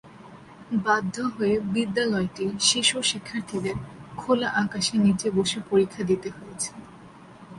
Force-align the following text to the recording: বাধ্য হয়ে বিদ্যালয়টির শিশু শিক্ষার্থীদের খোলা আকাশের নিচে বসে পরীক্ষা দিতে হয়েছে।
বাধ্য 0.85 1.15
হয়ে 1.35 1.55
বিদ্যালয়টির 1.73 2.51
শিশু 2.69 2.97
শিক্ষার্থীদের 3.09 3.75
খোলা 4.17 4.49
আকাশের 4.63 4.99
নিচে 5.05 5.27
বসে 5.37 5.59
পরীক্ষা 5.69 6.01
দিতে 6.09 6.29
হয়েছে। 6.37 6.69